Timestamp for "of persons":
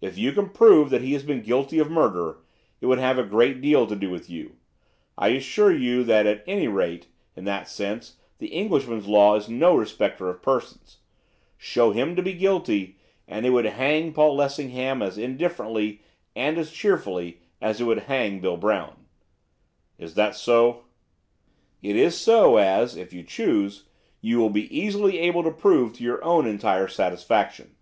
10.30-11.00